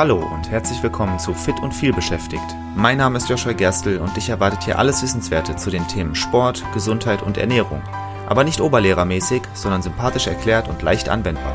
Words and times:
Hallo 0.00 0.16
und 0.16 0.50
herzlich 0.50 0.82
willkommen 0.82 1.18
zu 1.18 1.34
Fit 1.34 1.60
und 1.60 1.74
viel 1.74 1.92
beschäftigt. 1.92 2.56
Mein 2.74 2.96
Name 2.96 3.18
ist 3.18 3.28
Joshua 3.28 3.52
Gerstl 3.52 3.98
und 3.98 4.16
dich 4.16 4.30
erwartet 4.30 4.62
hier 4.62 4.78
alles 4.78 5.02
Wissenswerte 5.02 5.56
zu 5.56 5.68
den 5.68 5.86
Themen 5.88 6.14
Sport, 6.14 6.64
Gesundheit 6.72 7.20
und 7.20 7.36
Ernährung. 7.36 7.82
Aber 8.26 8.42
nicht 8.42 8.62
oberlehrermäßig, 8.62 9.42
sondern 9.52 9.82
sympathisch 9.82 10.26
erklärt 10.26 10.68
und 10.68 10.80
leicht 10.80 11.10
anwendbar. 11.10 11.54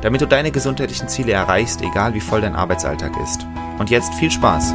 Damit 0.00 0.22
du 0.22 0.26
deine 0.26 0.50
gesundheitlichen 0.50 1.06
Ziele 1.08 1.32
erreichst, 1.32 1.82
egal 1.82 2.14
wie 2.14 2.22
voll 2.22 2.40
dein 2.40 2.54
Arbeitsalltag 2.56 3.12
ist. 3.22 3.46
Und 3.78 3.90
jetzt 3.90 4.14
viel 4.14 4.30
Spaß! 4.30 4.72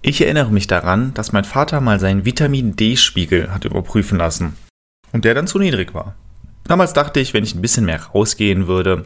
Ich 0.00 0.20
erinnere 0.20 0.52
mich 0.52 0.68
daran, 0.68 1.12
dass 1.14 1.32
mein 1.32 1.42
Vater 1.42 1.80
mal 1.80 1.98
seinen 1.98 2.24
Vitamin 2.24 2.76
D-Spiegel 2.76 3.52
hat 3.52 3.64
überprüfen 3.64 4.16
lassen. 4.16 4.56
Und 5.10 5.24
der 5.24 5.34
dann 5.34 5.48
zu 5.48 5.58
niedrig 5.58 5.92
war. 5.92 6.14
Damals 6.62 6.92
dachte 6.92 7.18
ich, 7.18 7.34
wenn 7.34 7.42
ich 7.42 7.56
ein 7.56 7.62
bisschen 7.62 7.84
mehr 7.84 8.00
rausgehen 8.00 8.68
würde, 8.68 9.02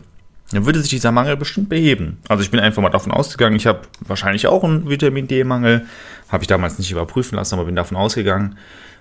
dann 0.51 0.65
würde 0.65 0.81
sich 0.81 0.91
dieser 0.91 1.13
Mangel 1.13 1.37
bestimmt 1.37 1.69
beheben. 1.69 2.19
Also 2.29 2.43
ich 2.43 2.51
bin 2.51 2.61
einfach 2.61 2.83
mal 2.83 2.89
davon 2.89 3.13
ausgegangen, 3.13 3.57
ich 3.57 3.67
habe 3.67 3.83
wahrscheinlich 4.01 4.47
auch 4.47 4.65
einen 4.65 4.89
Vitamin 4.89 5.29
D-Mangel. 5.29 5.87
Habe 6.29 6.43
ich 6.43 6.49
damals 6.49 6.79
nicht 6.79 6.91
überprüfen 6.91 7.37
lassen, 7.37 7.55
aber 7.55 7.67
bin 7.67 7.77
davon 7.77 7.97
ausgegangen. 7.97 8.57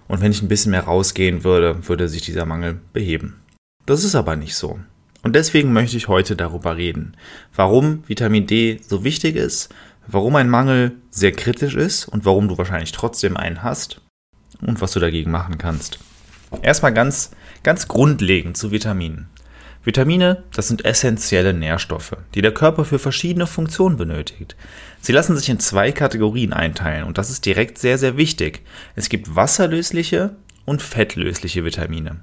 Und 0.08 0.22
wenn 0.22 0.32
ich 0.32 0.42
ein 0.42 0.48
bisschen 0.48 0.72
mehr 0.72 0.84
rausgehen 0.84 1.44
würde, 1.44 1.88
würde 1.88 2.10
sich 2.10 2.22
dieser 2.22 2.46
Mangel 2.46 2.80
beheben. 2.94 3.42
Das 3.86 4.04
ist 4.04 4.16
aber 4.16 4.36
nicht 4.36 4.56
so. 4.56 4.80
Und 5.24 5.36
deswegen 5.36 5.74
möchte 5.74 5.98
ich 5.98 6.08
heute 6.08 6.36
darüber 6.36 6.78
reden, 6.78 7.16
warum 7.56 8.04
Vitamin 8.08 8.48
D 8.48 8.80
so 8.86 9.04
wichtig 9.04 9.36
ist, 9.36 9.74
warum 10.08 10.36
ein 10.36 10.50
Mangel 10.50 10.94
sehr 11.10 11.32
kritisch 11.32 11.76
ist 11.76 12.06
und 12.08 12.26
warum 12.26 12.48
du 12.48 12.58
wahrscheinlich 12.58 12.92
trotzdem 12.92 13.36
einen 13.36 13.64
hast 13.64 14.02
und 14.62 14.80
was 14.82 14.92
du 14.92 15.00
dagegen 15.00 15.32
machen 15.32 15.58
kannst. 15.58 16.00
Erstmal 16.62 16.94
ganz, 16.94 17.32
ganz 17.64 17.88
grundlegend 17.88 18.56
zu 18.56 18.72
Vitaminen. 18.72 19.28
Vitamine, 19.88 20.44
das 20.54 20.68
sind 20.68 20.84
essentielle 20.84 21.54
Nährstoffe, 21.54 22.18
die 22.36 22.42
der 22.42 22.54
Körper 22.54 22.84
für 22.84 23.00
verschiedene 23.00 23.48
Funktionen 23.48 23.96
benötigt. 23.96 24.58
Sie 25.00 25.14
lassen 25.14 25.38
sich 25.38 25.48
in 25.48 25.62
zwei 25.62 25.94
Kategorien 25.94 26.52
einteilen 26.52 27.06
und 27.06 27.18
das 27.18 27.30
ist 27.30 27.46
direkt 27.46 27.78
sehr, 27.78 27.98
sehr 27.98 28.18
wichtig. 28.18 28.64
Es 28.98 29.08
gibt 29.08 29.38
wasserlösliche 29.38 30.36
und 30.66 30.82
fettlösliche 30.82 31.64
Vitamine. 31.64 32.18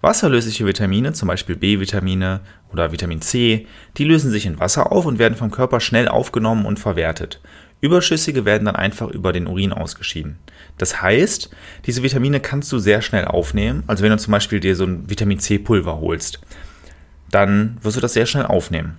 Wasserlösliche 0.00 0.64
Vitamine, 0.64 1.12
zum 1.12 1.28
Beispiel 1.28 1.54
B-Vitamine 1.54 2.40
oder 2.72 2.92
Vitamin 2.92 3.20
C, 3.20 3.66
die 3.98 4.04
lösen 4.04 4.30
sich 4.30 4.46
in 4.46 4.58
Wasser 4.58 4.90
auf 4.90 5.04
und 5.04 5.18
werden 5.18 5.36
vom 5.36 5.50
Körper 5.50 5.80
schnell 5.80 6.08
aufgenommen 6.08 6.64
und 6.64 6.78
verwertet. 6.78 7.42
Überschüssige 7.82 8.46
werden 8.46 8.64
dann 8.64 8.76
einfach 8.76 9.10
über 9.10 9.34
den 9.34 9.46
Urin 9.46 9.74
ausgeschieden. 9.74 10.38
Das 10.78 11.02
heißt, 11.02 11.50
diese 11.84 12.02
Vitamine 12.02 12.40
kannst 12.40 12.72
du 12.72 12.78
sehr 12.78 13.02
schnell 13.02 13.26
aufnehmen. 13.26 13.84
Also 13.86 14.02
wenn 14.02 14.12
du 14.12 14.16
zum 14.16 14.32
Beispiel 14.32 14.60
dir 14.60 14.76
so 14.76 14.84
ein 14.84 15.10
Vitamin 15.10 15.40
C 15.40 15.58
Pulver 15.58 16.00
holst, 16.00 16.40
dann 17.30 17.78
wirst 17.82 17.96
du 17.96 18.00
das 18.00 18.12
sehr 18.12 18.26
schnell 18.26 18.46
aufnehmen. 18.46 18.98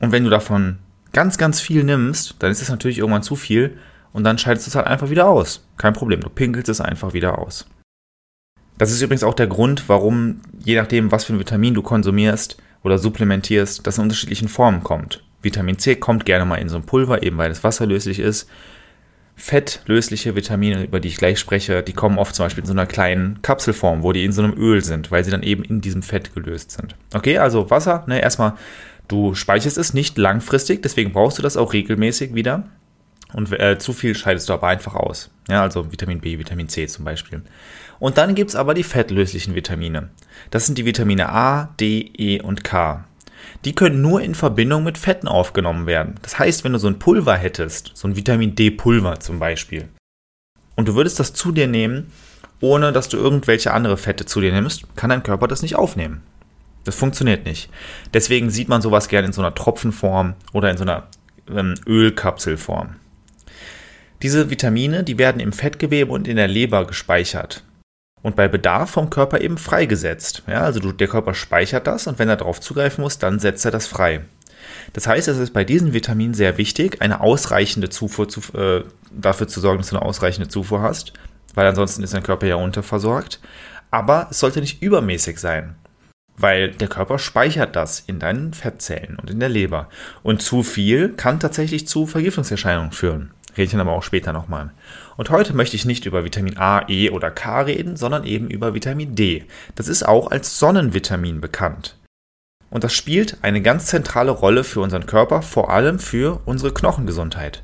Und 0.00 0.12
wenn 0.12 0.24
du 0.24 0.30
davon 0.30 0.78
ganz, 1.12 1.38
ganz 1.38 1.60
viel 1.60 1.84
nimmst, 1.84 2.36
dann 2.38 2.50
ist 2.50 2.62
es 2.62 2.68
natürlich 2.68 2.98
irgendwann 2.98 3.22
zu 3.22 3.36
viel 3.36 3.78
und 4.12 4.24
dann 4.24 4.38
scheidest 4.38 4.66
du 4.66 4.70
es 4.70 4.74
halt 4.74 4.86
einfach 4.86 5.10
wieder 5.10 5.28
aus. 5.28 5.66
Kein 5.76 5.92
Problem, 5.92 6.20
du 6.20 6.28
pinkelst 6.28 6.68
es 6.68 6.80
einfach 6.80 7.12
wieder 7.12 7.38
aus. 7.38 7.66
Das 8.78 8.92
ist 8.92 9.02
übrigens 9.02 9.24
auch 9.24 9.34
der 9.34 9.48
Grund, 9.48 9.88
warum, 9.88 10.40
je 10.64 10.76
nachdem, 10.76 11.10
was 11.10 11.24
für 11.24 11.32
ein 11.32 11.40
Vitamin 11.40 11.74
du 11.74 11.82
konsumierst 11.82 12.58
oder 12.84 12.98
supplementierst, 12.98 13.86
das 13.86 13.98
in 13.98 14.04
unterschiedlichen 14.04 14.48
Formen 14.48 14.84
kommt. 14.84 15.24
Vitamin 15.42 15.78
C 15.78 15.96
kommt 15.96 16.24
gerne 16.24 16.44
mal 16.44 16.56
in 16.56 16.68
so 16.68 16.76
ein 16.76 16.84
Pulver, 16.84 17.22
eben 17.22 17.38
weil 17.38 17.50
es 17.50 17.64
wasserlöslich 17.64 18.20
ist. 18.20 18.48
Fettlösliche 19.38 20.34
Vitamine, 20.34 20.82
über 20.82 20.98
die 20.98 21.08
ich 21.08 21.16
gleich 21.16 21.38
spreche, 21.38 21.82
die 21.84 21.92
kommen 21.92 22.18
oft 22.18 22.34
zum 22.34 22.44
Beispiel 22.44 22.62
in 22.62 22.66
so 22.66 22.72
einer 22.72 22.86
kleinen 22.86 23.40
Kapselform, 23.40 24.02
wo 24.02 24.12
die 24.12 24.24
in 24.24 24.32
so 24.32 24.42
einem 24.42 24.58
Öl 24.58 24.82
sind, 24.84 25.12
weil 25.12 25.24
sie 25.24 25.30
dann 25.30 25.44
eben 25.44 25.62
in 25.62 25.80
diesem 25.80 26.02
Fett 26.02 26.34
gelöst 26.34 26.72
sind. 26.72 26.96
Okay, 27.14 27.38
also 27.38 27.70
Wasser, 27.70 28.04
ne, 28.08 28.20
erstmal, 28.20 28.54
du 29.06 29.34
speicherst 29.34 29.78
es 29.78 29.94
nicht 29.94 30.18
langfristig, 30.18 30.82
deswegen 30.82 31.12
brauchst 31.12 31.38
du 31.38 31.42
das 31.42 31.56
auch 31.56 31.72
regelmäßig 31.72 32.34
wieder. 32.34 32.64
Und 33.32 33.52
äh, 33.52 33.78
zu 33.78 33.92
viel 33.92 34.14
scheidest 34.14 34.48
du 34.48 34.54
aber 34.54 34.68
einfach 34.68 34.94
aus. 34.94 35.30
Ja, 35.48 35.62
also 35.62 35.92
Vitamin 35.92 36.20
B, 36.20 36.38
Vitamin 36.38 36.68
C 36.68 36.86
zum 36.86 37.04
Beispiel. 37.04 37.42
Und 38.00 38.18
dann 38.18 38.34
gibt 38.34 38.50
es 38.50 38.56
aber 38.56 38.74
die 38.74 38.82
fettlöslichen 38.82 39.54
Vitamine. 39.54 40.08
Das 40.50 40.66
sind 40.66 40.78
die 40.78 40.84
Vitamine 40.84 41.28
A, 41.28 41.74
D, 41.78 42.10
E 42.16 42.40
und 42.40 42.64
K 42.64 43.04
die 43.64 43.74
können 43.74 44.02
nur 44.02 44.20
in 44.20 44.34
Verbindung 44.34 44.84
mit 44.84 44.98
Fetten 44.98 45.28
aufgenommen 45.28 45.86
werden. 45.86 46.14
Das 46.22 46.38
heißt, 46.38 46.64
wenn 46.64 46.72
du 46.72 46.78
so 46.78 46.88
ein 46.88 46.98
Pulver 46.98 47.36
hättest, 47.36 47.92
so 47.94 48.08
ein 48.08 48.16
Vitamin 48.16 48.54
D-Pulver 48.54 49.20
zum 49.20 49.38
Beispiel, 49.38 49.88
und 50.76 50.86
du 50.86 50.94
würdest 50.94 51.18
das 51.18 51.32
zu 51.32 51.50
dir 51.50 51.66
nehmen, 51.66 52.12
ohne 52.60 52.92
dass 52.92 53.08
du 53.08 53.16
irgendwelche 53.16 53.72
andere 53.72 53.96
Fette 53.96 54.26
zu 54.26 54.40
dir 54.40 54.52
nimmst, 54.52 54.96
kann 54.96 55.10
dein 55.10 55.24
Körper 55.24 55.48
das 55.48 55.62
nicht 55.62 55.76
aufnehmen. 55.76 56.22
Das 56.84 56.94
funktioniert 56.94 57.44
nicht. 57.44 57.68
Deswegen 58.14 58.50
sieht 58.50 58.68
man 58.68 58.80
sowas 58.80 59.08
gerne 59.08 59.26
in 59.26 59.32
so 59.32 59.42
einer 59.42 59.54
Tropfenform 59.54 60.34
oder 60.52 60.70
in 60.70 60.76
so 60.76 60.84
einer 60.84 61.08
ähm, 61.50 61.74
Ölkapselform. 61.86 62.96
Diese 64.22 64.50
Vitamine, 64.50 65.04
die 65.04 65.18
werden 65.18 65.40
im 65.40 65.52
Fettgewebe 65.52 66.12
und 66.12 66.26
in 66.26 66.36
der 66.36 66.48
Leber 66.48 66.86
gespeichert 66.86 67.64
und 68.28 68.36
bei 68.36 68.46
Bedarf 68.46 68.90
vom 68.90 69.08
Körper 69.08 69.40
eben 69.40 69.56
freigesetzt. 69.56 70.42
Ja, 70.46 70.60
also 70.60 70.80
du, 70.80 70.92
der 70.92 71.08
Körper 71.08 71.34
speichert 71.34 71.86
das 71.86 72.06
und 72.06 72.18
wenn 72.18 72.28
er 72.28 72.36
darauf 72.36 72.60
zugreifen 72.60 73.02
muss, 73.02 73.18
dann 73.18 73.38
setzt 73.40 73.64
er 73.64 73.70
das 73.70 73.86
frei. 73.86 74.20
Das 74.92 75.06
heißt, 75.06 75.28
es 75.28 75.38
ist 75.38 75.54
bei 75.54 75.64
diesen 75.64 75.94
Vitaminen 75.94 76.34
sehr 76.34 76.58
wichtig, 76.58 77.00
eine 77.00 77.20
ausreichende 77.22 77.88
Zufuhr 77.88 78.28
zu, 78.28 78.40
äh, 78.56 78.84
dafür 79.10 79.48
zu 79.48 79.60
sorgen, 79.60 79.78
dass 79.78 79.88
du 79.88 79.96
eine 79.96 80.04
ausreichende 80.04 80.48
Zufuhr 80.48 80.82
hast, 80.82 81.14
weil 81.54 81.66
ansonsten 81.66 82.02
ist 82.02 82.12
dein 82.12 82.22
Körper 82.22 82.46
ja 82.46 82.56
unterversorgt. 82.56 83.40
Aber 83.90 84.28
es 84.30 84.40
sollte 84.40 84.60
nicht 84.60 84.82
übermäßig 84.82 85.38
sein, 85.38 85.76
weil 86.36 86.72
der 86.72 86.88
Körper 86.88 87.18
speichert 87.18 87.76
das 87.76 88.00
in 88.00 88.18
deinen 88.18 88.52
Fettzellen 88.52 89.18
und 89.18 89.30
in 89.30 89.40
der 89.40 89.48
Leber. 89.48 89.88
Und 90.22 90.42
zu 90.42 90.62
viel 90.62 91.14
kann 91.14 91.40
tatsächlich 91.40 91.88
zu 91.88 92.06
Vergiftungserscheinungen 92.06 92.92
führen. 92.92 93.30
Dann 93.66 93.80
aber 93.80 93.92
auch 93.92 94.02
später 94.02 94.32
nochmal. 94.32 94.70
Und 95.16 95.30
heute 95.30 95.52
möchte 95.52 95.74
ich 95.74 95.84
nicht 95.84 96.06
über 96.06 96.24
Vitamin 96.24 96.58
A, 96.58 96.88
E 96.88 97.10
oder 97.10 97.30
K 97.30 97.62
reden, 97.62 97.96
sondern 97.96 98.24
eben 98.24 98.48
über 98.48 98.72
Vitamin 98.72 99.16
D. 99.16 99.44
Das 99.74 99.88
ist 99.88 100.06
auch 100.06 100.30
als 100.30 100.58
Sonnenvitamin 100.58 101.40
bekannt. 101.40 101.96
Und 102.70 102.84
das 102.84 102.92
spielt 102.92 103.38
eine 103.42 103.60
ganz 103.62 103.86
zentrale 103.86 104.30
Rolle 104.30 104.62
für 104.62 104.80
unseren 104.80 105.06
Körper, 105.06 105.42
vor 105.42 105.70
allem 105.70 105.98
für 105.98 106.40
unsere 106.44 106.72
Knochengesundheit. 106.72 107.62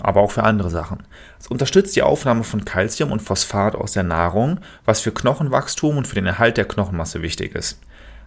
Aber 0.00 0.20
auch 0.20 0.30
für 0.30 0.42
andere 0.42 0.70
Sachen. 0.70 1.02
Es 1.38 1.48
unterstützt 1.48 1.96
die 1.96 2.02
Aufnahme 2.02 2.44
von 2.44 2.64
Kalzium 2.64 3.12
und 3.12 3.20
Phosphat 3.20 3.74
aus 3.74 3.92
der 3.92 4.04
Nahrung, 4.04 4.60
was 4.84 5.00
für 5.00 5.12
Knochenwachstum 5.12 5.96
und 5.96 6.06
für 6.06 6.14
den 6.14 6.26
Erhalt 6.26 6.56
der 6.56 6.66
Knochenmasse 6.66 7.22
wichtig 7.22 7.54
ist. 7.54 7.80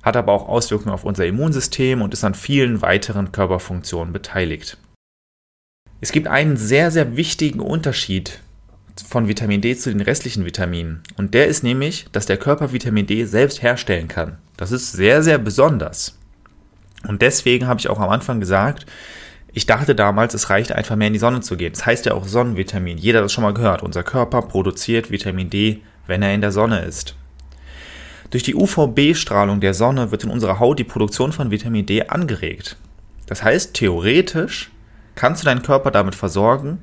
Hat 0.04 0.18
aber 0.18 0.34
auch 0.34 0.48
Auswirkungen 0.48 0.94
auf 0.94 1.04
unser 1.04 1.26
Immunsystem 1.26 2.02
und 2.02 2.14
ist 2.14 2.24
an 2.24 2.34
vielen 2.34 2.82
weiteren 2.82 3.32
Körperfunktionen 3.32 4.14
beteiligt. 4.14 4.78
Es 6.02 6.14
gibt 6.14 6.28
einen 6.28 6.56
sehr, 6.56 6.92
sehr 6.92 7.18
wichtigen 7.18 7.60
Unterschied 7.60 8.40
von 9.08 9.28
Vitamin 9.28 9.60
D 9.60 9.76
zu 9.76 9.90
den 9.90 10.02
restlichen 10.02 10.46
Vitaminen. 10.46 11.02
Und 11.18 11.34
der 11.34 11.48
ist 11.48 11.64
nämlich, 11.64 12.06
dass 12.12 12.26
der 12.26 12.38
Körper 12.38 12.72
Vitamin 12.72 13.06
D 13.06 13.26
selbst 13.26 13.62
herstellen 13.62 14.08
kann. 14.08 14.38
Das 14.56 14.72
ist 14.72 14.94
sehr, 14.94 15.24
sehr 15.24 15.38
besonders. 15.38 16.18
Und 17.08 17.22
deswegen 17.22 17.68
habe 17.68 17.80
ich 17.80 17.90
auch 17.90 18.00
am 18.00 18.10
Anfang 18.10 18.40
gesagt, 18.40 18.86
ich 19.52 19.66
dachte 19.66 19.96
damals, 19.96 20.34
es 20.34 20.50
reicht 20.50 20.72
einfach 20.72 20.96
mehr 20.96 21.08
in 21.08 21.14
die 21.14 21.20
Sonne 21.20 21.42
zu 21.42 21.58
gehen. 21.58 21.74
Das 21.74 21.86
heißt 21.86 22.06
ja 22.06 22.14
auch 22.14 22.28
Sonnenvitamin. 22.28 22.98
Jeder 22.98 23.20
hat 23.20 23.26
das 23.26 23.34
schon 23.34 23.44
mal 23.44 23.54
gehört. 23.54 23.84
Unser 23.84 24.04
Körper 24.04 24.42
produziert 24.42 25.12
Vitamin 25.12 25.50
D, 25.50 25.82
wenn 26.08 26.22
er 26.22 26.34
in 26.34 26.42
der 26.42 26.52
Sonne 26.52 26.82
ist. 26.82 27.16
Durch 28.30 28.44
die 28.44 28.56
UVB-Strahlung 28.56 29.60
der 29.60 29.74
Sonne 29.74 30.12
wird 30.12 30.24
in 30.24 30.30
unserer 30.30 30.60
Haut 30.60 30.80
die 30.80 30.84
Produktion 30.84 31.32
von 31.32 31.52
Vitamin 31.52 31.86
D 31.86 32.04
angeregt. 32.04 32.78
Das 33.26 33.44
heißt, 33.44 33.74
theoretisch 33.74 34.72
kannst 35.20 35.44
du 35.44 35.46
deinen 35.46 35.64
Körper 35.64 35.92
damit 35.92 36.16
versorgen, 36.16 36.82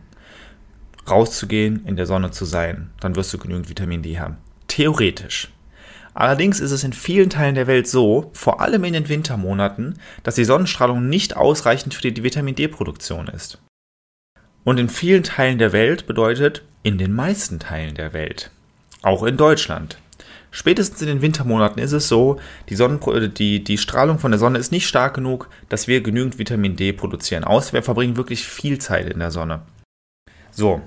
rauszugehen, 1.09 1.87
in 1.87 1.97
der 1.97 2.05
Sonne 2.05 2.33
zu 2.33 2.45
sein. 2.45 2.91
Dann 3.01 3.17
wirst 3.17 3.33
du 3.33 3.39
genügend 3.39 3.71
Vitamin 3.71 4.03
D 4.03 4.19
haben. 4.19 4.37
Theoretisch. 4.69 5.49
Allerdings 6.13 6.61
ist 6.61 6.71
es 6.71 6.85
in 6.85 6.93
vielen 6.93 7.31
Teilen 7.31 7.55
der 7.55 7.67
Welt 7.67 7.89
so, 7.89 8.31
vor 8.35 8.61
allem 8.61 8.85
in 8.85 8.93
den 8.93 9.09
Wintermonaten, 9.09 9.99
dass 10.23 10.35
die 10.35 10.45
Sonnenstrahlung 10.45 11.09
nicht 11.09 11.35
ausreichend 11.35 11.95
für 11.95 12.11
die 12.11 12.23
Vitamin 12.23 12.55
D-Produktion 12.55 13.29
ist. 13.29 13.59
Und 14.65 14.79
in 14.79 14.91
vielen 14.91 15.23
Teilen 15.23 15.59
der 15.59 15.73
Welt 15.73 16.07
bedeutet 16.07 16.63
in 16.83 16.99
den 16.99 17.15
meisten 17.15 17.59
Teilen 17.59 17.95
der 17.95 18.13
Welt. 18.13 18.51
Auch 19.01 19.23
in 19.23 19.39
Deutschland. 19.39 19.97
Spätestens 20.51 21.03
in 21.03 21.09
den 21.09 21.23
Wintermonaten 21.23 21.81
ist 21.81 21.93
es 21.93 22.09
so, 22.09 22.39
die, 22.69 22.77
Sonnen 22.77 23.01
die, 23.35 23.63
die 23.63 23.79
Strahlung 23.79 24.19
von 24.19 24.31
der 24.31 24.39
Sonne 24.39 24.59
ist 24.59 24.73
nicht 24.73 24.87
stark 24.87 25.15
genug, 25.15 25.49
dass 25.69 25.87
wir 25.89 26.03
genügend 26.03 26.39
Vitamin 26.39 26.77
D 26.77 26.93
produzieren. 26.93 27.45
Außer 27.45 27.73
wir 27.73 27.83
verbringen 27.83 28.17
wirklich 28.17 28.47
viel 28.47 28.79
Zeit 28.79 29.11
in 29.11 29.19
der 29.19 29.31
Sonne. 29.31 29.63
So, 30.51 30.81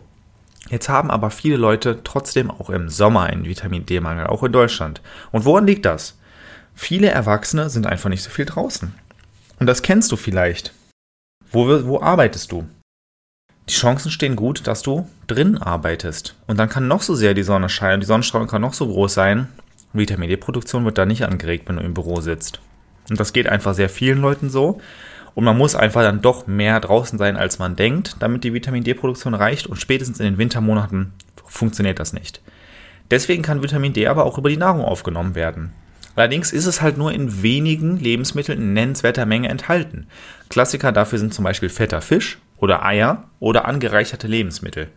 jetzt 0.69 0.89
haben 0.89 1.11
aber 1.11 1.29
viele 1.29 1.57
Leute 1.57 1.99
trotzdem 2.03 2.49
auch 2.49 2.69
im 2.69 2.89
Sommer 2.89 3.23
einen 3.23 3.45
Vitamin 3.45 3.85
D-Mangel, 3.85 4.27
auch 4.27 4.43
in 4.43 4.51
Deutschland. 4.51 5.01
Und 5.31 5.45
woran 5.45 5.67
liegt 5.67 5.85
das? 5.85 6.17
Viele 6.73 7.09
Erwachsene 7.09 7.69
sind 7.69 7.85
einfach 7.85 8.09
nicht 8.09 8.23
so 8.23 8.29
viel 8.29 8.45
draußen. 8.45 8.93
Und 9.59 9.67
das 9.67 9.81
kennst 9.81 10.11
du 10.11 10.15
vielleicht. 10.15 10.73
Wo, 11.51 11.67
wo 11.85 12.01
arbeitest 12.01 12.51
du? 12.51 12.67
Die 13.69 13.75
Chancen 13.75 14.09
stehen 14.09 14.35
gut, 14.35 14.65
dass 14.65 14.81
du 14.81 15.07
drin 15.27 15.59
arbeitest. 15.59 16.35
Und 16.47 16.57
dann 16.57 16.69
kann 16.69 16.87
noch 16.87 17.03
so 17.03 17.13
sehr 17.13 17.35
die 17.35 17.43
Sonne 17.43 17.69
scheinen, 17.69 18.01
die 18.01 18.07
Sonnenstrahlung 18.07 18.47
kann 18.47 18.63
noch 18.63 18.73
so 18.73 18.87
groß 18.87 19.13
sein. 19.13 19.47
Vitamin 19.93 20.27
D-Produktion 20.27 20.85
wird 20.85 20.97
da 20.97 21.05
nicht 21.05 21.23
angeregt, 21.23 21.69
wenn 21.69 21.75
du 21.75 21.83
im 21.83 21.93
Büro 21.93 22.19
sitzt. 22.19 22.59
Und 23.11 23.19
das 23.19 23.31
geht 23.31 23.47
einfach 23.47 23.75
sehr 23.75 23.89
vielen 23.89 24.21
Leuten 24.21 24.49
so. 24.49 24.81
Und 25.35 25.43
man 25.43 25.55
muss 25.55 25.75
einfach 25.75 26.01
dann 26.01 26.23
doch 26.23 26.47
mehr 26.47 26.79
draußen 26.79 27.19
sein, 27.19 27.37
als 27.37 27.59
man 27.59 27.75
denkt, 27.75 28.15
damit 28.19 28.43
die 28.43 28.55
Vitamin 28.55 28.83
D-Produktion 28.83 29.35
reicht. 29.35 29.67
Und 29.67 29.77
spätestens 29.77 30.19
in 30.19 30.25
den 30.25 30.37
Wintermonaten 30.39 31.13
funktioniert 31.45 31.99
das 31.99 32.11
nicht. 32.11 32.41
Deswegen 33.11 33.43
kann 33.43 33.61
Vitamin 33.61 33.93
D 33.93 34.07
aber 34.07 34.25
auch 34.25 34.39
über 34.39 34.49
die 34.49 34.57
Nahrung 34.57 34.81
aufgenommen 34.81 35.35
werden. 35.35 35.73
Allerdings 36.15 36.51
ist 36.51 36.65
es 36.65 36.81
halt 36.81 36.97
nur 36.97 37.11
in 37.11 37.43
wenigen 37.43 37.97
Lebensmitteln 37.97 38.59
in 38.59 38.73
nennenswerter 38.73 39.27
Menge 39.27 39.47
enthalten. 39.47 40.07
Klassiker 40.49 40.91
dafür 40.91 41.19
sind 41.19 41.35
zum 41.35 41.43
Beispiel 41.43 41.69
fetter 41.69 42.01
Fisch 42.01 42.39
oder 42.59 42.85
Eier 42.85 43.29
oder 43.39 43.65
angereicherte 43.65 44.27
Lebensmittel. 44.27 44.89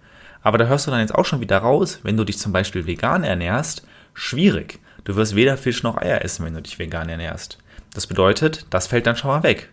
Aber 0.43 0.59
da 0.59 0.67
hörst 0.67 0.87
du 0.87 0.91
dann 0.91 1.00
jetzt 1.00 1.14
auch 1.14 1.25
schon 1.25 1.41
wieder 1.41 1.59
raus, 1.59 2.00
wenn 2.03 2.17
du 2.17 2.25
dich 2.25 2.38
zum 2.38 2.53
Beispiel 2.53 2.87
vegan 2.87 3.25
ernährst, 3.25 3.87
schwierig. 4.14 4.81
Du 5.05 5.17
wirst 5.17 5.35
weder 5.35 5.56
Fisch 5.56 5.82
noch 5.82 5.97
Eier 5.97 6.23
essen, 6.23 6.44
wenn 6.44 6.55
du 6.55 6.62
dich 6.62 6.79
vegan 6.79 7.09
ernährst. 7.09 7.59
Das 7.94 8.06
bedeutet, 8.06 8.67
das 8.70 8.87
fällt 8.87 9.06
dann 9.06 9.17
schon 9.17 9.31
mal 9.31 9.43
weg. 9.43 9.70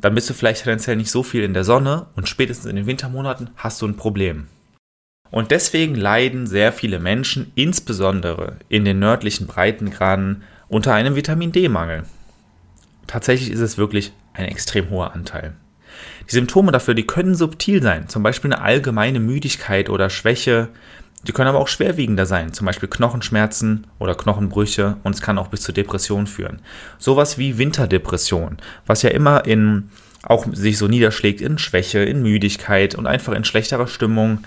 Dann 0.00 0.14
bist 0.14 0.30
du 0.30 0.34
vielleicht 0.34 0.62
tendenziell 0.62 0.96
nicht 0.96 1.10
so 1.10 1.22
viel 1.22 1.42
in 1.42 1.54
der 1.54 1.64
Sonne 1.64 2.06
und 2.14 2.28
spätestens 2.28 2.66
in 2.66 2.76
den 2.76 2.86
Wintermonaten 2.86 3.50
hast 3.56 3.82
du 3.82 3.86
ein 3.86 3.96
Problem. 3.96 4.46
Und 5.30 5.50
deswegen 5.50 5.94
leiden 5.94 6.46
sehr 6.46 6.72
viele 6.72 7.00
Menschen, 7.00 7.52
insbesondere 7.54 8.56
in 8.68 8.84
den 8.84 8.98
nördlichen 8.98 9.46
Breitengraden, 9.46 10.42
unter 10.68 10.94
einem 10.94 11.16
Vitamin 11.16 11.52
D-Mangel. 11.52 12.04
Tatsächlich 13.06 13.50
ist 13.50 13.60
es 13.60 13.78
wirklich 13.78 14.12
ein 14.34 14.46
extrem 14.46 14.90
hoher 14.90 15.12
Anteil. 15.14 15.54
Die 16.28 16.34
Symptome 16.34 16.72
dafür, 16.72 16.94
die 16.94 17.06
können 17.06 17.34
subtil 17.34 17.82
sein, 17.82 18.08
zum 18.08 18.22
Beispiel 18.22 18.52
eine 18.52 18.62
allgemeine 18.62 19.20
Müdigkeit 19.20 19.90
oder 19.90 20.10
Schwäche. 20.10 20.68
Die 21.26 21.32
können 21.32 21.48
aber 21.48 21.58
auch 21.58 21.68
schwerwiegender 21.68 22.26
sein, 22.26 22.52
zum 22.52 22.66
Beispiel 22.66 22.88
Knochenschmerzen 22.88 23.86
oder 23.98 24.14
Knochenbrüche 24.14 24.96
und 25.02 25.14
es 25.14 25.20
kann 25.20 25.38
auch 25.38 25.48
bis 25.48 25.62
zur 25.62 25.74
Depression 25.74 26.26
führen. 26.26 26.60
Sowas 26.98 27.38
wie 27.38 27.58
Winterdepression, 27.58 28.58
was 28.86 29.02
ja 29.02 29.10
immer 29.10 29.44
in 29.44 29.90
auch 30.22 30.46
sich 30.52 30.78
so 30.78 30.88
niederschlägt 30.88 31.40
in 31.40 31.58
Schwäche, 31.58 32.00
in 32.00 32.22
Müdigkeit 32.22 32.94
und 32.94 33.06
einfach 33.06 33.32
in 33.32 33.44
schlechterer 33.44 33.86
Stimmung. 33.86 34.40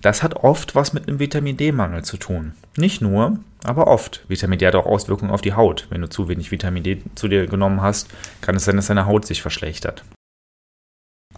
Das 0.00 0.22
hat 0.22 0.36
oft 0.36 0.74
was 0.74 0.92
mit 0.92 1.08
einem 1.08 1.18
Vitamin 1.18 1.56
D-Mangel 1.56 2.04
zu 2.04 2.18
tun. 2.18 2.52
Nicht 2.76 3.00
nur, 3.00 3.38
aber 3.64 3.88
oft. 3.88 4.24
Vitamin 4.28 4.58
D 4.58 4.66
hat 4.66 4.76
auch 4.76 4.86
Auswirkungen 4.86 5.32
auf 5.32 5.40
die 5.40 5.54
Haut. 5.54 5.86
Wenn 5.90 6.02
du 6.02 6.08
zu 6.08 6.28
wenig 6.28 6.52
Vitamin 6.52 6.84
D 6.84 7.02
zu 7.16 7.26
dir 7.26 7.46
genommen 7.46 7.82
hast, 7.82 8.08
kann 8.40 8.54
es 8.54 8.64
sein, 8.64 8.76
dass 8.76 8.86
deine 8.86 9.06
Haut 9.06 9.26
sich 9.26 9.42
verschlechtert. 9.42 10.04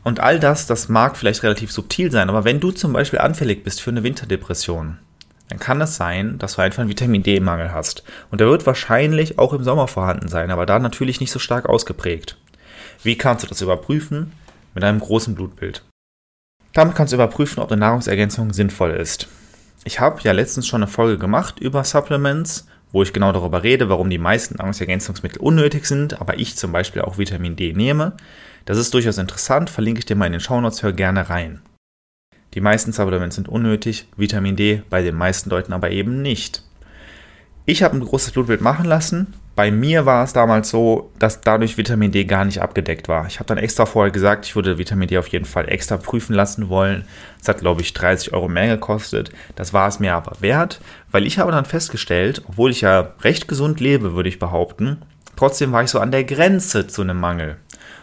Und 0.02 0.20
all 0.20 0.40
das, 0.40 0.66
das 0.66 0.88
mag 0.88 1.16
vielleicht 1.16 1.42
relativ 1.42 1.72
subtil 1.72 2.10
sein, 2.10 2.28
aber 2.28 2.44
wenn 2.44 2.60
du 2.60 2.70
zum 2.72 2.92
Beispiel 2.92 3.18
anfällig 3.18 3.64
bist 3.64 3.80
für 3.80 3.90
eine 3.90 4.02
Winterdepression, 4.02 4.98
dann 5.48 5.58
kann 5.58 5.80
es 5.80 5.96
sein, 5.96 6.38
dass 6.38 6.54
du 6.54 6.62
einfach 6.62 6.80
einen 6.80 6.88
Vitamin 6.88 7.22
D-Mangel 7.22 7.72
hast. 7.72 8.04
Und 8.30 8.40
der 8.40 8.48
wird 8.48 8.66
wahrscheinlich 8.66 9.38
auch 9.38 9.52
im 9.52 9.64
Sommer 9.64 9.88
vorhanden 9.88 10.28
sein, 10.28 10.50
aber 10.50 10.64
da 10.64 10.78
natürlich 10.78 11.20
nicht 11.20 11.32
so 11.32 11.38
stark 11.38 11.68
ausgeprägt. 11.68 12.36
Wie 13.02 13.18
kannst 13.18 13.44
du 13.44 13.48
das 13.48 13.60
überprüfen? 13.60 14.32
Mit 14.74 14.84
einem 14.84 15.00
großen 15.00 15.34
Blutbild. 15.34 15.82
Damit 16.72 16.94
kannst 16.94 17.12
du 17.12 17.16
überprüfen, 17.16 17.60
ob 17.60 17.72
eine 17.72 17.80
Nahrungsergänzung 17.80 18.52
sinnvoll 18.52 18.92
ist. 18.92 19.26
Ich 19.84 19.98
habe 19.98 20.20
ja 20.22 20.32
letztens 20.32 20.68
schon 20.68 20.82
eine 20.82 20.90
Folge 20.90 21.18
gemacht 21.18 21.58
über 21.58 21.82
Supplements, 21.82 22.68
wo 22.92 23.02
ich 23.02 23.12
genau 23.12 23.32
darüber 23.32 23.62
rede, 23.62 23.88
warum 23.88 24.10
die 24.10 24.18
meisten 24.18 24.56
Nahrungsergänzungsmittel 24.56 25.40
unnötig 25.40 25.86
sind, 25.86 26.20
aber 26.20 26.38
ich 26.38 26.56
zum 26.56 26.70
Beispiel 26.70 27.02
auch 27.02 27.18
Vitamin 27.18 27.56
D 27.56 27.72
nehme. 27.72 28.12
Das 28.64 28.78
ist 28.78 28.92
durchaus 28.94 29.18
interessant, 29.18 29.70
verlinke 29.70 30.00
ich 30.00 30.06
dir 30.06 30.16
mal 30.16 30.26
in 30.26 30.32
den 30.32 30.40
Shownotes, 30.40 30.82
hör 30.82 30.92
gerne 30.92 31.28
rein. 31.28 31.62
Die 32.54 32.60
meisten 32.60 32.92
Supplements 32.92 33.36
sind 33.36 33.48
unnötig, 33.48 34.06
Vitamin 34.16 34.56
D 34.56 34.82
bei 34.90 35.02
den 35.02 35.14
meisten 35.14 35.50
Leuten 35.50 35.72
aber 35.72 35.90
eben 35.90 36.22
nicht. 36.22 36.64
Ich 37.64 37.82
habe 37.82 37.96
ein 37.96 38.04
großes 38.04 38.32
Blutbild 38.32 38.60
machen 38.60 38.84
lassen 38.84 39.34
bei 39.60 39.70
mir 39.70 40.06
war 40.06 40.24
es 40.24 40.32
damals 40.32 40.70
so, 40.70 41.10
dass 41.18 41.42
dadurch 41.42 41.76
Vitamin 41.76 42.12
D 42.12 42.24
gar 42.24 42.46
nicht 42.46 42.62
abgedeckt 42.62 43.08
war. 43.08 43.26
Ich 43.26 43.40
habe 43.40 43.46
dann 43.46 43.58
extra 43.58 43.84
vorher 43.84 44.10
gesagt, 44.10 44.46
ich 44.46 44.56
würde 44.56 44.78
Vitamin 44.78 45.06
D 45.06 45.18
auf 45.18 45.26
jeden 45.26 45.44
Fall 45.44 45.68
extra 45.68 45.98
prüfen 45.98 46.34
lassen 46.34 46.70
wollen. 46.70 47.04
Das 47.40 47.48
hat, 47.48 47.58
glaube 47.58 47.82
ich, 47.82 47.92
30 47.92 48.32
Euro 48.32 48.48
mehr 48.48 48.68
gekostet. 48.68 49.30
Das 49.56 49.74
war 49.74 49.86
es 49.86 50.00
mir 50.00 50.14
aber 50.14 50.40
wert, 50.40 50.80
weil 51.10 51.26
ich 51.26 51.38
habe 51.38 51.52
dann 51.52 51.66
festgestellt, 51.66 52.42
obwohl 52.48 52.70
ich 52.70 52.80
ja 52.80 53.12
recht 53.20 53.48
gesund 53.48 53.80
lebe, 53.80 54.14
würde 54.14 54.30
ich 54.30 54.38
behaupten, 54.38 55.02
trotzdem 55.36 55.72
war 55.72 55.82
ich 55.82 55.90
so 55.90 55.98
an 55.98 56.10
der 56.10 56.24
Grenze 56.24 56.86
zu 56.86 57.02
einem 57.02 57.20
Mangel. 57.20 57.56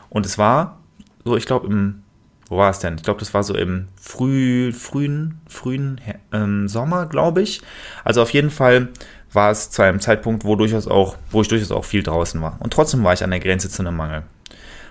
Und 0.09 0.25
es 0.25 0.37
war 0.37 0.79
so, 1.23 1.35
ich 1.35 1.45
glaube, 1.45 1.67
im 1.67 2.03
wo 2.49 2.57
war 2.57 2.69
es 2.69 2.79
denn? 2.79 2.95
Ich 2.95 3.03
glaube, 3.03 3.19
das 3.19 3.33
war 3.33 3.43
so 3.43 3.53
im 3.55 3.89
früh, 3.99 4.71
frühen, 4.71 5.41
frühen 5.47 5.99
ähm, 6.31 6.67
Sommer, 6.67 7.05
glaube 7.05 7.41
ich. 7.41 7.61
Also 8.03 8.21
auf 8.21 8.29
jeden 8.29 8.49
Fall 8.49 8.89
war 9.33 9.51
es 9.51 9.69
zu 9.69 9.81
einem 9.81 9.99
Zeitpunkt, 9.99 10.45
wo, 10.45 10.55
durchaus 10.55 10.87
auch, 10.87 11.17
wo 11.29 11.41
ich 11.41 11.49
durchaus 11.49 11.71
auch 11.71 11.83
viel 11.83 12.03
draußen 12.03 12.41
war. 12.41 12.57
Und 12.59 12.71
trotzdem 12.71 13.03
war 13.03 13.13
ich 13.13 13.23
an 13.23 13.31
der 13.31 13.41
Grenze 13.41 13.69
zu 13.69 13.81
einem 13.81 13.97
Mangel. 13.97 14.23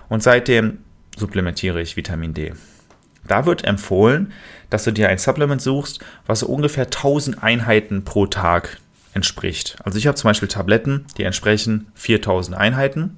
Und 0.07 0.21
seitdem 0.21 0.79
supplementiere 1.17 1.81
ich 1.81 1.97
Vitamin 1.97 2.33
D. 2.33 2.53
Da 3.27 3.45
wird 3.45 3.65
empfohlen, 3.65 4.31
dass 4.69 4.83
du 4.83 4.91
dir 4.91 5.09
ein 5.09 5.17
Supplement 5.17 5.61
suchst, 5.61 5.99
was 6.27 6.41
so 6.41 6.47
ungefähr 6.47 6.85
1000 6.85 7.43
Einheiten 7.43 8.05
pro 8.05 8.27
Tag 8.27 8.77
entspricht. 9.13 9.77
Also 9.83 9.97
ich 9.97 10.05
habe 10.05 10.15
zum 10.15 10.29
Beispiel 10.29 10.47
Tabletten, 10.47 11.05
die 11.17 11.23
entsprechen 11.23 11.87
4000 11.95 12.55
Einheiten. 12.55 13.17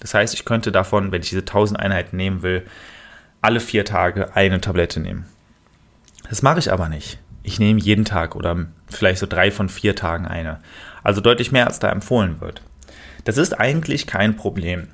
Das 0.00 0.14
heißt, 0.14 0.34
ich 0.34 0.44
könnte 0.44 0.72
davon, 0.72 1.12
wenn 1.12 1.22
ich 1.22 1.28
diese 1.28 1.42
1000 1.42 1.78
Einheiten 1.78 2.16
nehmen 2.16 2.42
will, 2.42 2.66
alle 3.42 3.60
vier 3.60 3.84
Tage 3.84 4.34
eine 4.34 4.60
Tablette 4.60 5.00
nehmen. 5.00 5.26
Das 6.28 6.42
mache 6.42 6.58
ich 6.58 6.72
aber 6.72 6.88
nicht 6.88 7.18
ich 7.42 7.58
nehme 7.58 7.80
jeden 7.80 8.04
Tag 8.04 8.36
oder 8.36 8.66
vielleicht 8.88 9.18
so 9.18 9.26
drei 9.26 9.50
von 9.50 9.68
vier 9.68 9.96
Tagen 9.96 10.26
eine. 10.26 10.60
Also 11.02 11.20
deutlich 11.20 11.52
mehr, 11.52 11.66
als 11.66 11.78
da 11.78 11.90
empfohlen 11.90 12.40
wird. 12.40 12.62
Das 13.24 13.36
ist 13.36 13.58
eigentlich 13.58 14.06
kein 14.06 14.36
Problem, 14.36 14.88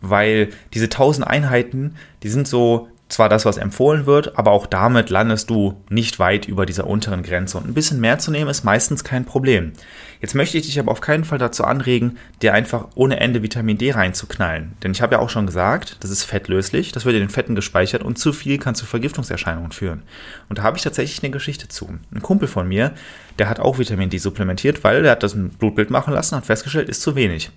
weil 0.00 0.48
diese 0.72 0.86
1000 0.86 1.26
Einheiten, 1.26 1.96
die 2.22 2.28
sind 2.28 2.48
so 2.48 2.88
zwar 3.10 3.28
das, 3.28 3.44
was 3.44 3.56
empfohlen 3.56 4.06
wird, 4.06 4.38
aber 4.38 4.52
auch 4.52 4.66
damit 4.66 5.10
landest 5.10 5.50
du 5.50 5.82
nicht 5.88 6.18
weit 6.18 6.46
über 6.46 6.64
dieser 6.64 6.86
unteren 6.86 7.22
Grenze. 7.22 7.58
Und 7.58 7.68
ein 7.68 7.74
bisschen 7.74 8.00
mehr 8.00 8.18
zu 8.18 8.30
nehmen 8.30 8.48
ist 8.48 8.64
meistens 8.64 9.04
kein 9.04 9.24
Problem. 9.24 9.72
Jetzt 10.20 10.34
möchte 10.34 10.58
ich 10.58 10.66
dich 10.66 10.78
aber 10.78 10.92
auf 10.92 11.00
keinen 11.00 11.24
Fall 11.24 11.38
dazu 11.38 11.64
anregen, 11.64 12.18
dir 12.40 12.54
einfach 12.54 12.88
ohne 12.94 13.18
Ende 13.18 13.42
Vitamin 13.42 13.78
D 13.78 13.90
reinzuknallen. 13.90 14.76
Denn 14.82 14.92
ich 14.92 15.02
habe 15.02 15.14
ja 15.14 15.20
auch 15.20 15.30
schon 15.30 15.46
gesagt, 15.46 15.96
das 16.00 16.10
ist 16.10 16.24
fettlöslich, 16.24 16.92
das 16.92 17.04
wird 17.04 17.16
in 17.16 17.22
den 17.22 17.30
Fetten 17.30 17.54
gespeichert 17.54 18.02
und 18.02 18.18
zu 18.18 18.32
viel 18.32 18.58
kann 18.58 18.74
zu 18.74 18.86
Vergiftungserscheinungen 18.86 19.72
führen. 19.72 20.02
Und 20.48 20.58
da 20.58 20.62
habe 20.62 20.76
ich 20.76 20.82
tatsächlich 20.82 21.22
eine 21.22 21.32
Geschichte 21.32 21.68
zu. 21.68 21.88
Ein 22.14 22.22
Kumpel 22.22 22.48
von 22.48 22.68
mir, 22.68 22.92
der 23.38 23.48
hat 23.48 23.60
auch 23.60 23.78
Vitamin 23.78 24.10
D 24.10 24.18
supplementiert, 24.18 24.84
weil 24.84 25.04
er 25.04 25.12
hat 25.12 25.22
das 25.22 25.34
ein 25.34 25.48
Blutbild 25.48 25.90
machen 25.90 26.14
lassen 26.14 26.36
und 26.36 26.46
festgestellt, 26.46 26.88
ist 26.88 27.02
zu 27.02 27.16
wenig. 27.16 27.50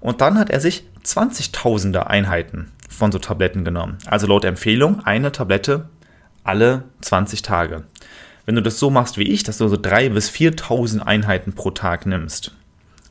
Und 0.00 0.20
dann 0.20 0.38
hat 0.38 0.50
er 0.50 0.60
sich 0.60 0.84
20.000er 1.04 2.02
Einheiten 2.02 2.70
von 3.02 3.10
so 3.10 3.18
Tabletten 3.18 3.64
genommen. 3.64 3.98
Also 4.06 4.28
laut 4.28 4.44
Empfehlung 4.44 5.04
eine 5.04 5.32
Tablette 5.32 5.88
alle 6.44 6.84
20 7.00 7.42
Tage. 7.42 7.82
Wenn 8.46 8.54
du 8.54 8.62
das 8.62 8.78
so 8.78 8.90
machst 8.90 9.18
wie 9.18 9.24
ich, 9.24 9.42
dass 9.42 9.58
du 9.58 9.66
so 9.66 9.74
3.000 9.74 10.10
bis 10.10 10.30
4.000 10.30 11.00
Einheiten 11.00 11.52
pro 11.52 11.72
Tag 11.72 12.06
nimmst, 12.06 12.52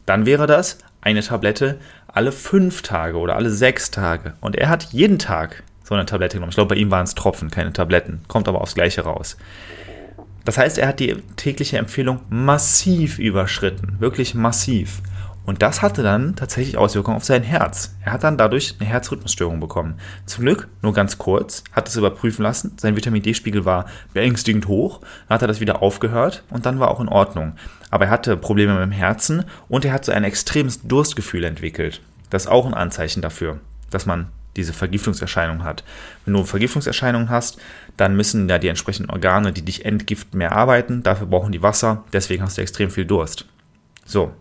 dann 0.05 0.25
wäre 0.25 0.47
das 0.47 0.77
eine 1.01 1.19
Tablette 1.19 1.77
alle 2.07 2.31
5 2.31 2.83
Tage 2.83 3.17
oder 3.17 3.35
alle 3.35 3.49
6 3.49 3.91
Tage. 3.91 4.35
Und 4.39 4.55
er 4.55 4.69
hat 4.69 4.93
jeden 4.93 5.19
Tag 5.19 5.61
so 5.83 5.93
eine 5.93 6.05
Tablette 6.05 6.37
genommen. 6.37 6.51
Ich 6.51 6.55
glaube, 6.55 6.73
bei 6.73 6.79
ihm 6.79 6.89
waren 6.89 7.03
es 7.03 7.13
Tropfen, 7.13 7.51
keine 7.51 7.73
Tabletten. 7.73 8.21
Kommt 8.29 8.47
aber 8.47 8.61
aufs 8.61 8.75
Gleiche 8.75 9.01
raus. 9.01 9.35
Das 10.45 10.57
heißt, 10.57 10.77
er 10.77 10.87
hat 10.87 11.01
die 11.01 11.17
tägliche 11.35 11.79
Empfehlung 11.79 12.21
massiv 12.29 13.19
überschritten. 13.19 13.97
Wirklich 13.99 14.35
massiv. 14.35 15.01
Und 15.45 15.61
das 15.61 15.81
hatte 15.81 16.03
dann 16.03 16.35
tatsächlich 16.35 16.77
Auswirkungen 16.77 17.17
auf 17.17 17.23
sein 17.23 17.43
Herz. 17.43 17.95
Er 18.05 18.13
hat 18.13 18.23
dann 18.23 18.37
dadurch 18.37 18.75
eine 18.79 18.87
Herzrhythmusstörung 18.87 19.59
bekommen. 19.59 19.95
Zum 20.25 20.45
Glück 20.45 20.67
nur 20.81 20.93
ganz 20.93 21.17
kurz, 21.17 21.63
hat 21.71 21.87
es 21.87 21.95
überprüfen 21.95 22.43
lassen. 22.43 22.73
Sein 22.77 22.95
Vitamin 22.95 23.23
D-Spiegel 23.23 23.65
war 23.65 23.85
beängstigend 24.13 24.67
hoch. 24.67 24.99
Dann 25.27 25.35
hat 25.35 25.41
er 25.41 25.47
das 25.47 25.59
wieder 25.59 25.81
aufgehört 25.81 26.43
und 26.51 26.65
dann 26.65 26.79
war 26.79 26.91
auch 26.91 26.99
in 26.99 27.09
Ordnung. 27.09 27.53
Aber 27.89 28.05
er 28.05 28.11
hatte 28.11 28.37
Probleme 28.37 28.73
mit 28.73 28.83
dem 28.83 28.91
Herzen 28.91 29.45
und 29.67 29.83
er 29.83 29.93
hat 29.93 30.05
so 30.05 30.11
ein 30.11 30.23
extremes 30.23 30.83
Durstgefühl 30.83 31.43
entwickelt. 31.43 32.01
Das 32.29 32.43
ist 32.43 32.49
auch 32.49 32.65
ein 32.65 32.73
Anzeichen 32.73 33.21
dafür, 33.21 33.59
dass 33.89 34.05
man 34.05 34.27
diese 34.55 34.73
Vergiftungserscheinung 34.73 35.63
hat. 35.63 35.83
Wenn 36.25 36.33
du 36.33 36.43
Vergiftungserscheinungen 36.43 37.29
hast, 37.29 37.57
dann 37.97 38.15
müssen 38.15 38.49
ja 38.49 38.57
die 38.57 38.67
entsprechenden 38.67 39.09
Organe, 39.09 39.53
die 39.53 39.61
dich 39.61 39.85
entgiften, 39.85 40.37
mehr 40.37 40.51
arbeiten. 40.51 41.03
Dafür 41.03 41.27
brauchen 41.27 41.51
die 41.51 41.63
Wasser. 41.63 42.03
Deswegen 42.13 42.43
hast 42.43 42.57
du 42.57 42.61
extrem 42.61 42.91
viel 42.91 43.05
Durst. 43.05 43.45
So, 44.05 44.33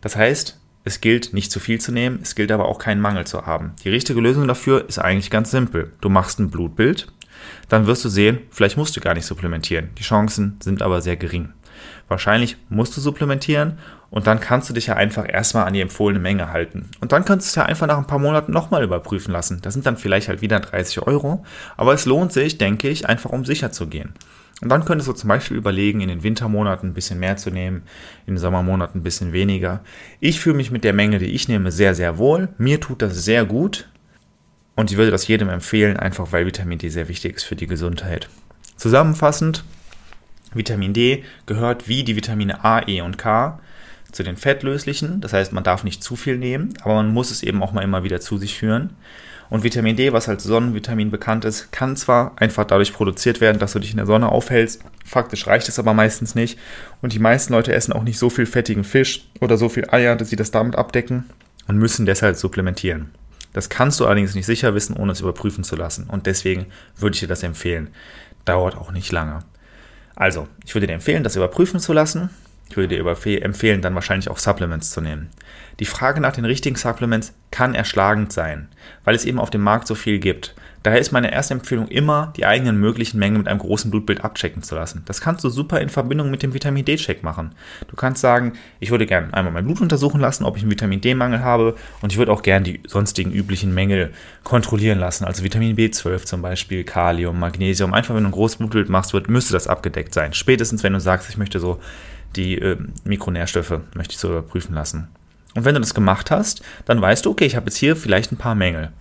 das 0.00 0.16
heißt, 0.16 0.58
es 0.84 1.00
gilt 1.00 1.34
nicht 1.34 1.52
zu 1.52 1.60
viel 1.60 1.80
zu 1.80 1.92
nehmen, 1.92 2.20
es 2.22 2.34
gilt 2.34 2.50
aber 2.50 2.66
auch 2.66 2.78
keinen 2.78 3.00
Mangel 3.00 3.26
zu 3.26 3.46
haben. 3.46 3.72
Die 3.84 3.90
richtige 3.90 4.20
Lösung 4.20 4.48
dafür 4.48 4.88
ist 4.88 4.98
eigentlich 4.98 5.30
ganz 5.30 5.50
simpel. 5.50 5.92
Du 6.00 6.08
machst 6.08 6.38
ein 6.38 6.50
Blutbild, 6.50 7.08
dann 7.68 7.86
wirst 7.86 8.04
du 8.04 8.08
sehen, 8.08 8.38
vielleicht 8.50 8.76
musst 8.76 8.96
du 8.96 9.00
gar 9.00 9.14
nicht 9.14 9.26
supplementieren. 9.26 9.90
Die 9.98 10.02
Chancen 10.02 10.56
sind 10.62 10.82
aber 10.82 11.02
sehr 11.02 11.16
gering. 11.16 11.52
Wahrscheinlich 12.08 12.56
musst 12.68 12.96
du 12.96 13.00
supplementieren 13.00 13.78
und 14.10 14.26
dann 14.26 14.40
kannst 14.40 14.70
du 14.70 14.74
dich 14.74 14.86
ja 14.86 14.94
einfach 14.94 15.26
erstmal 15.28 15.66
an 15.66 15.74
die 15.74 15.80
empfohlene 15.80 16.20
Menge 16.20 16.50
halten. 16.50 16.88
Und 17.00 17.12
dann 17.12 17.24
kannst 17.24 17.46
du 17.46 17.48
es 17.50 17.54
ja 17.54 17.64
einfach 17.64 17.86
nach 17.86 17.98
ein 17.98 18.06
paar 18.06 18.18
Monaten 18.18 18.52
nochmal 18.52 18.82
überprüfen 18.82 19.32
lassen. 19.32 19.60
Das 19.62 19.74
sind 19.74 19.84
dann 19.84 19.98
vielleicht 19.98 20.28
halt 20.28 20.40
wieder 20.40 20.60
30 20.60 21.06
Euro, 21.06 21.44
aber 21.76 21.92
es 21.92 22.06
lohnt 22.06 22.32
sich, 22.32 22.56
denke 22.56 22.88
ich, 22.88 23.06
einfach 23.06 23.30
um 23.30 23.44
sicher 23.44 23.70
zu 23.70 23.86
gehen. 23.86 24.14
Und 24.60 24.70
dann 24.70 24.84
könntest 24.84 25.08
du 25.08 25.12
zum 25.12 25.28
Beispiel 25.28 25.56
überlegen, 25.56 26.00
in 26.00 26.08
den 26.08 26.24
Wintermonaten 26.24 26.90
ein 26.90 26.94
bisschen 26.94 27.20
mehr 27.20 27.36
zu 27.36 27.50
nehmen, 27.50 27.82
in 28.26 28.34
den 28.34 28.38
Sommermonaten 28.38 29.00
ein 29.00 29.04
bisschen 29.04 29.32
weniger. 29.32 29.84
Ich 30.18 30.40
fühle 30.40 30.56
mich 30.56 30.72
mit 30.72 30.82
der 30.82 30.92
Menge, 30.92 31.18
die 31.18 31.26
ich 31.26 31.48
nehme, 31.48 31.70
sehr, 31.70 31.94
sehr 31.94 32.18
wohl. 32.18 32.48
Mir 32.58 32.80
tut 32.80 33.02
das 33.02 33.24
sehr 33.24 33.44
gut. 33.44 33.88
Und 34.74 34.90
ich 34.90 34.96
würde 34.96 35.10
das 35.10 35.28
jedem 35.28 35.48
empfehlen, 35.48 35.96
einfach 35.96 36.32
weil 36.32 36.46
Vitamin 36.46 36.78
D 36.78 36.88
sehr 36.88 37.08
wichtig 37.08 37.36
ist 37.36 37.44
für 37.44 37.56
die 37.56 37.66
Gesundheit. 37.66 38.28
Zusammenfassend, 38.76 39.64
Vitamin 40.54 40.92
D 40.92 41.24
gehört 41.46 41.88
wie 41.88 42.04
die 42.04 42.16
Vitamine 42.16 42.64
A, 42.64 42.86
E 42.86 43.00
und 43.00 43.18
K 43.18 43.60
zu 44.12 44.22
den 44.22 44.36
fettlöslichen. 44.36 45.20
Das 45.20 45.32
heißt, 45.32 45.52
man 45.52 45.64
darf 45.64 45.84
nicht 45.84 46.02
zu 46.02 46.16
viel 46.16 46.38
nehmen, 46.38 46.74
aber 46.82 46.94
man 46.94 47.12
muss 47.12 47.30
es 47.30 47.42
eben 47.42 47.62
auch 47.62 47.72
mal 47.72 47.82
immer 47.82 48.04
wieder 48.04 48.20
zu 48.20 48.38
sich 48.38 48.56
führen. 48.56 48.90
Und 49.50 49.64
Vitamin 49.64 49.96
D, 49.96 50.12
was 50.12 50.28
als 50.28 50.44
Sonnenvitamin 50.44 51.10
bekannt 51.10 51.44
ist, 51.44 51.72
kann 51.72 51.96
zwar 51.96 52.32
einfach 52.36 52.64
dadurch 52.64 52.92
produziert 52.92 53.40
werden, 53.40 53.58
dass 53.58 53.72
du 53.72 53.78
dich 53.78 53.92
in 53.92 53.96
der 53.96 54.06
Sonne 54.06 54.28
aufhältst. 54.30 54.82
Faktisch 55.04 55.46
reicht 55.46 55.68
es 55.68 55.78
aber 55.78 55.94
meistens 55.94 56.34
nicht. 56.34 56.58
Und 57.00 57.14
die 57.14 57.18
meisten 57.18 57.54
Leute 57.54 57.72
essen 57.72 57.92
auch 57.92 58.02
nicht 58.02 58.18
so 58.18 58.28
viel 58.28 58.46
fettigen 58.46 58.84
Fisch 58.84 59.26
oder 59.40 59.56
so 59.56 59.68
viel 59.68 59.88
Eier, 59.90 60.16
dass 60.16 60.28
sie 60.28 60.36
das 60.36 60.50
damit 60.50 60.76
abdecken 60.76 61.24
und 61.66 61.78
müssen 61.78 62.04
deshalb 62.04 62.36
supplementieren. 62.36 63.10
Das 63.54 63.70
kannst 63.70 63.98
du 64.00 64.06
allerdings 64.06 64.34
nicht 64.34 64.46
sicher 64.46 64.74
wissen, 64.74 64.96
ohne 64.96 65.12
es 65.12 65.20
überprüfen 65.20 65.64
zu 65.64 65.76
lassen. 65.76 66.04
Und 66.08 66.26
deswegen 66.26 66.66
würde 66.96 67.14
ich 67.14 67.20
dir 67.20 67.28
das 67.28 67.42
empfehlen. 67.42 67.88
Dauert 68.44 68.76
auch 68.76 68.92
nicht 68.92 69.10
lange. 69.12 69.40
Also, 70.14 70.48
ich 70.64 70.74
würde 70.74 70.86
dir 70.86 70.94
empfehlen, 70.94 71.24
das 71.24 71.36
überprüfen 71.36 71.80
zu 71.80 71.92
lassen. 71.92 72.28
Ich 72.70 72.76
würde 72.76 72.96
dir 72.96 73.42
empfehlen, 73.42 73.80
dann 73.80 73.94
wahrscheinlich 73.94 74.28
auch 74.28 74.38
Supplements 74.38 74.90
zu 74.90 75.00
nehmen. 75.00 75.30
Die 75.80 75.86
Frage 75.86 76.20
nach 76.20 76.32
den 76.32 76.44
richtigen 76.44 76.76
Supplements 76.76 77.32
kann 77.50 77.74
erschlagend 77.74 78.32
sein, 78.32 78.68
weil 79.04 79.14
es 79.14 79.24
eben 79.24 79.38
auf 79.38 79.50
dem 79.50 79.62
Markt 79.62 79.86
so 79.86 79.94
viel 79.94 80.18
gibt. 80.18 80.54
Daher 80.82 81.00
ist 81.00 81.12
meine 81.12 81.32
erste 81.32 81.54
Empfehlung 81.54 81.88
immer, 81.88 82.32
die 82.36 82.46
eigenen 82.46 82.78
möglichen 82.78 83.18
Mengen 83.18 83.38
mit 83.38 83.48
einem 83.48 83.58
großen 83.58 83.90
Blutbild 83.90 84.24
abchecken 84.24 84.62
zu 84.62 84.74
lassen. 84.74 85.02
Das 85.06 85.20
kannst 85.20 85.42
du 85.44 85.50
super 85.50 85.80
in 85.80 85.88
Verbindung 85.88 86.30
mit 86.30 86.42
dem 86.42 86.54
Vitamin 86.54 86.84
D-Check 86.84 87.22
machen. 87.22 87.54
Du 87.88 87.96
kannst 87.96 88.20
sagen, 88.20 88.52
ich 88.80 88.90
würde 88.90 89.06
gerne 89.06 89.34
einmal 89.34 89.52
mein 89.52 89.64
Blut 89.64 89.80
untersuchen 89.80 90.20
lassen, 90.20 90.44
ob 90.44 90.56
ich 90.56 90.62
einen 90.62 90.70
Vitamin 90.70 91.00
D-Mangel 91.00 91.40
habe 91.40 91.74
und 92.00 92.12
ich 92.12 92.18
würde 92.18 92.32
auch 92.32 92.42
gerne 92.42 92.64
die 92.64 92.80
sonstigen 92.86 93.32
üblichen 93.32 93.74
Mängel 93.74 94.12
kontrollieren 94.44 94.98
lassen. 94.98 95.24
Also 95.24 95.42
Vitamin 95.42 95.76
B12 95.76 96.24
zum 96.24 96.42
Beispiel, 96.42 96.84
Kalium, 96.84 97.38
Magnesium. 97.38 97.92
Einfach 97.92 98.14
wenn 98.14 98.22
du 98.22 98.28
ein 98.28 98.32
großes 98.32 98.58
Blutbild 98.58 98.88
machst, 98.88 99.12
wird, 99.12 99.28
müsste 99.28 99.52
das 99.52 99.66
abgedeckt 99.66 100.14
sein. 100.14 100.32
Spätestens 100.32 100.82
wenn 100.82 100.92
du 100.92 101.00
sagst, 101.00 101.28
ich 101.28 101.36
möchte 101.36 101.60
so 101.60 101.80
die 102.36 102.58
äh, 102.58 102.76
Mikronährstoffe 103.04 103.80
möchte 103.94 104.12
ich 104.12 104.18
so 104.18 104.28
überprüfen 104.28 104.74
lassen. 104.74 105.08
Und 105.54 105.64
wenn 105.64 105.74
du 105.74 105.80
das 105.80 105.94
gemacht 105.94 106.30
hast, 106.30 106.62
dann 106.84 107.00
weißt 107.00 107.26
du, 107.26 107.30
okay, 107.30 107.44
ich 107.44 107.56
habe 107.56 107.66
jetzt 107.66 107.76
hier 107.76 107.96
vielleicht 107.96 108.32
ein 108.32 108.36
paar 108.36 108.54
Mängel. 108.54 108.92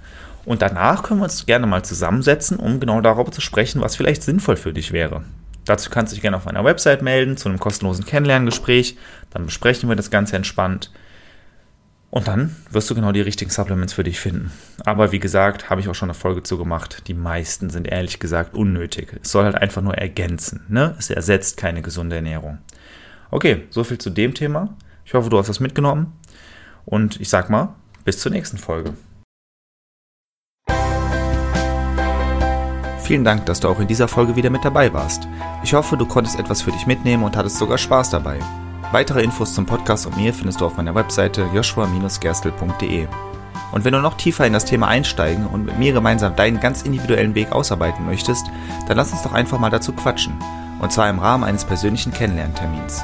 Und 0.45 0.61
danach 0.61 1.03
können 1.03 1.19
wir 1.19 1.25
uns 1.25 1.45
gerne 1.45 1.67
mal 1.67 1.83
zusammensetzen, 1.83 2.57
um 2.57 2.79
genau 2.79 3.01
darüber 3.01 3.31
zu 3.31 3.41
sprechen, 3.41 3.81
was 3.81 3.97
vielleicht 3.97 4.23
sinnvoll 4.23 4.55
für 4.55 4.71
dich 4.71 4.93
wäre. 4.93 5.23
Dazu 5.65 5.89
kannst 5.89 6.13
du 6.13 6.15
dich 6.15 6.21
gerne 6.21 6.37
auf 6.37 6.45
meiner 6.45 6.63
Website 6.63 7.01
melden, 7.01 7.35
zu 7.35 7.49
einem 7.49 7.59
kostenlosen 7.59 8.05
Kennenlerngespräch. 8.05 8.97
Dann 9.29 9.45
besprechen 9.45 9.89
wir 9.89 9.97
das 9.97 10.09
Ganze 10.09 10.37
entspannt. 10.37 10.91
Und 12.09 12.29
dann 12.29 12.55
wirst 12.71 12.89
du 12.89 12.95
genau 12.95 13.11
die 13.11 13.21
richtigen 13.21 13.51
Supplements 13.51 13.91
für 13.91 14.05
dich 14.05 14.19
finden. 14.19 14.51
Aber 14.85 15.11
wie 15.11 15.19
gesagt, 15.19 15.69
habe 15.69 15.81
ich 15.81 15.89
auch 15.89 15.95
schon 15.95 16.09
eine 16.09 16.17
Folge 16.17 16.41
zu 16.41 16.57
gemacht. 16.57 17.03
Die 17.07 17.13
meisten 17.13 17.69
sind 17.69 17.85
ehrlich 17.85 18.19
gesagt 18.19 18.55
unnötig. 18.55 19.09
Es 19.21 19.31
soll 19.33 19.43
halt 19.43 19.55
einfach 19.55 19.81
nur 19.81 19.95
ergänzen. 19.95 20.61
Ne? 20.69 20.95
Es 20.97 21.09
ersetzt 21.09 21.57
keine 21.57 21.81
gesunde 21.81 22.15
Ernährung. 22.15 22.59
Okay, 23.29 23.67
soviel 23.69 23.97
zu 23.97 24.09
dem 24.09 24.33
Thema. 24.33 24.75
Ich 25.05 25.13
hoffe, 25.13 25.29
du 25.29 25.37
hast 25.37 25.49
was 25.49 25.59
mitgenommen. 25.59 26.13
Und 26.85 27.19
ich 27.19 27.29
sag 27.29 27.49
mal, 27.49 27.75
bis 28.05 28.19
zur 28.19 28.31
nächsten 28.31 28.57
Folge. 28.57 28.93
Vielen 33.01 33.23
Dank, 33.23 33.45
dass 33.45 33.61
du 33.61 33.69
auch 33.69 33.79
in 33.79 33.87
dieser 33.87 34.09
Folge 34.09 34.35
wieder 34.35 34.49
mit 34.49 34.65
dabei 34.65 34.91
warst. 34.93 35.27
Ich 35.63 35.73
hoffe, 35.73 35.95
du 35.95 36.05
konntest 36.05 36.37
etwas 36.37 36.61
für 36.61 36.71
dich 36.71 36.87
mitnehmen 36.87 37.23
und 37.23 37.37
hattest 37.37 37.57
sogar 37.57 37.77
Spaß 37.77 38.09
dabei. 38.09 38.39
Weitere 38.91 39.23
Infos 39.23 39.53
zum 39.53 39.65
Podcast 39.65 40.05
und 40.05 40.17
mir 40.17 40.33
findest 40.33 40.59
du 40.59 40.65
auf 40.65 40.77
meiner 40.77 40.95
Webseite 40.95 41.49
joshua-gerstel.de. 41.53 43.07
Und 43.71 43.83
wenn 43.85 43.93
du 43.93 44.01
noch 44.01 44.17
tiefer 44.17 44.45
in 44.45 44.53
das 44.53 44.65
Thema 44.65 44.87
einsteigen 44.87 45.45
und 45.47 45.65
mit 45.65 45.77
mir 45.77 45.93
gemeinsam 45.93 46.35
deinen 46.35 46.59
ganz 46.59 46.83
individuellen 46.83 47.35
Weg 47.35 47.51
ausarbeiten 47.51 48.05
möchtest, 48.05 48.45
dann 48.87 48.97
lass 48.97 49.11
uns 49.11 49.23
doch 49.23 49.33
einfach 49.33 49.59
mal 49.59 49.69
dazu 49.69 49.91
quatschen. 49.93 50.33
Und 50.79 50.91
zwar 50.91 51.09
im 51.09 51.19
Rahmen 51.19 51.43
eines 51.43 51.65
persönlichen 51.65 52.13
Kennenlerntermins. 52.13 53.03